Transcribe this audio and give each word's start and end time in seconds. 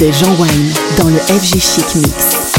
De 0.00 0.10
Jean 0.12 0.34
Wine 0.38 0.72
dans 0.96 1.08
le 1.08 1.18
FG 1.18 1.60
Chic 1.60 1.94
Mix. 1.96 2.49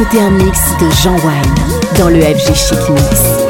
Vous 0.00 0.06
écoutez 0.06 0.22
un 0.22 0.30
mix 0.30 0.58
de 0.80 0.90
Jean 1.02 1.14
Wine 1.16 1.54
dans 1.98 2.08
le 2.08 2.22
FG 2.22 2.54
Chic 2.54 2.88
Mix. 2.88 3.49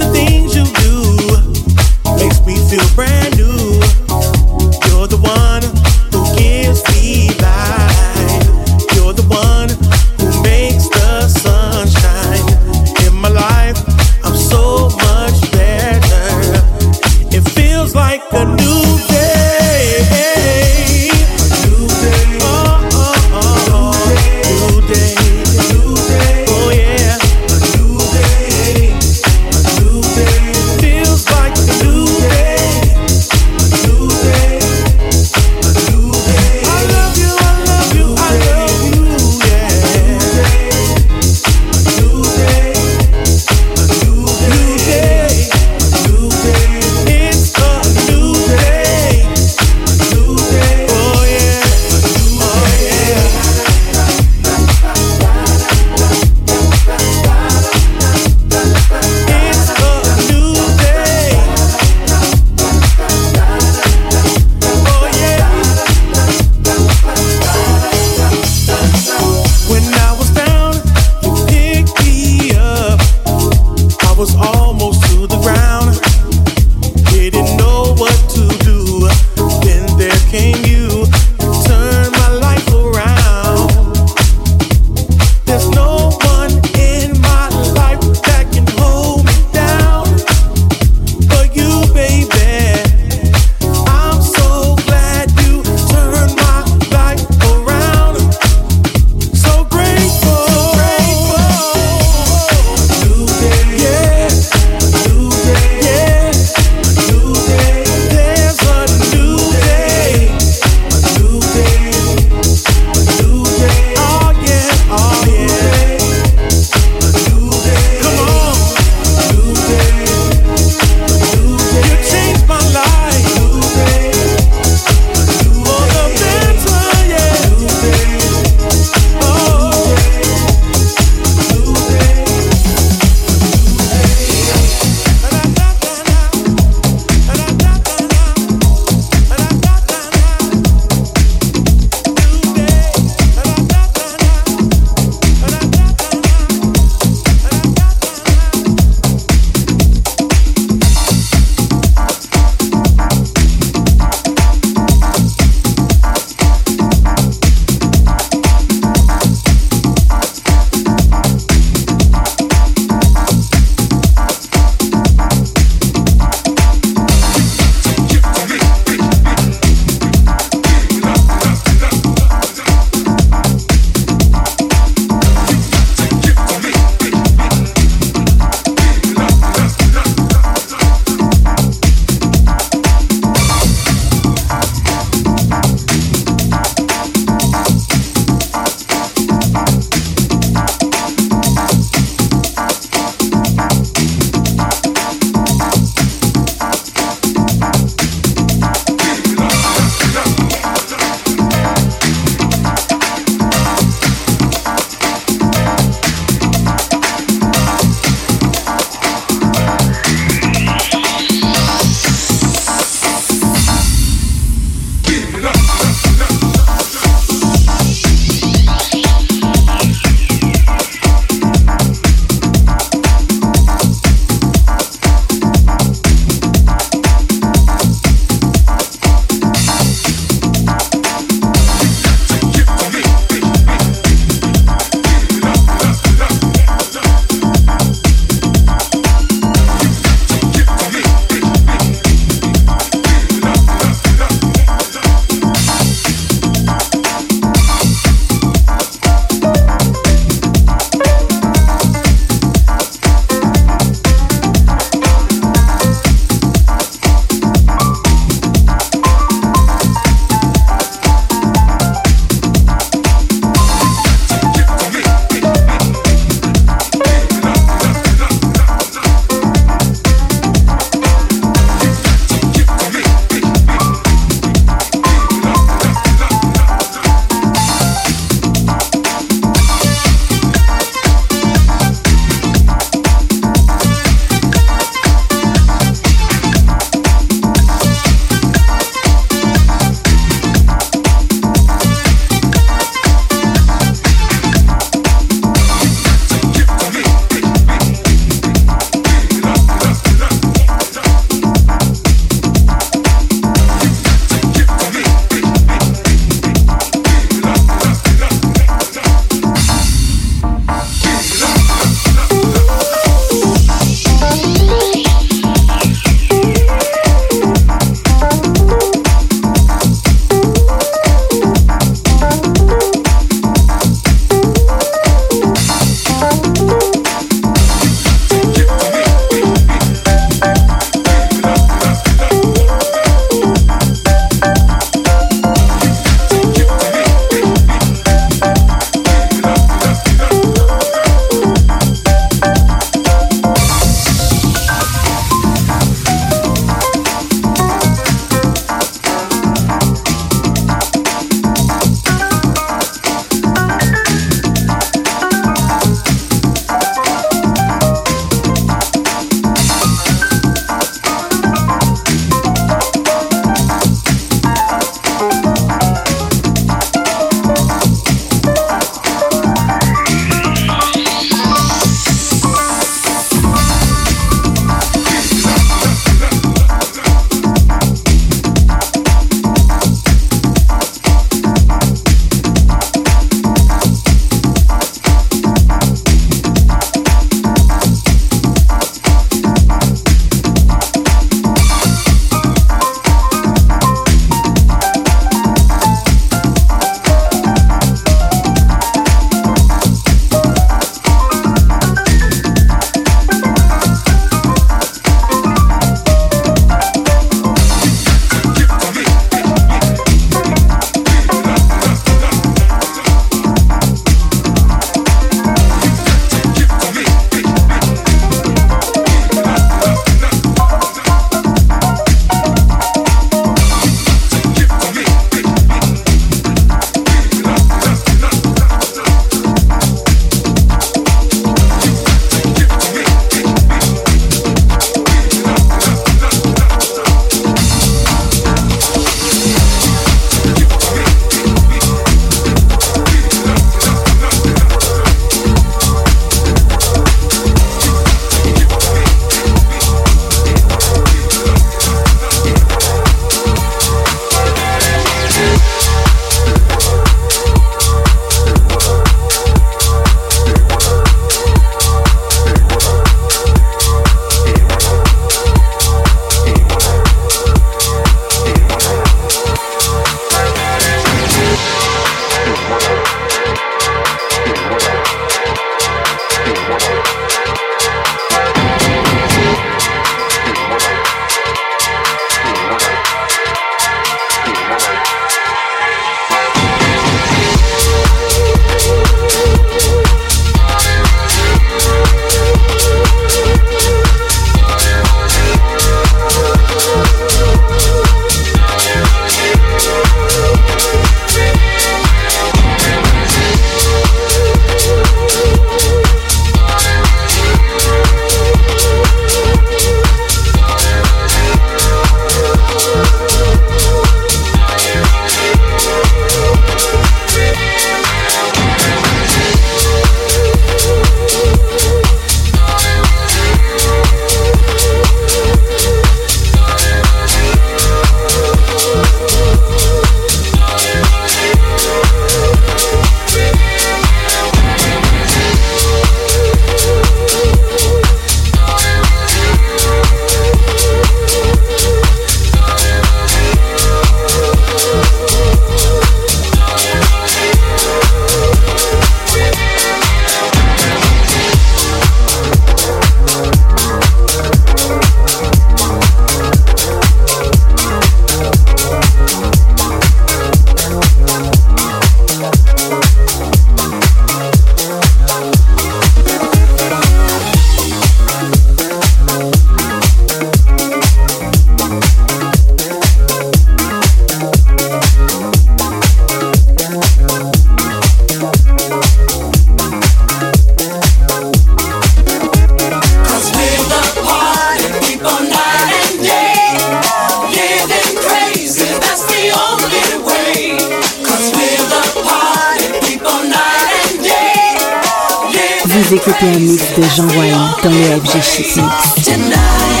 J'ai 596.11 596.17
écouté 596.17 596.45
un 596.45 596.59
mythe 596.59 596.99
de 596.99 597.03
Jean-Voyant 597.03 597.69
dans 597.81 597.89
les 597.89 598.15
objets 598.15 598.41
chimiques. 598.41 600.00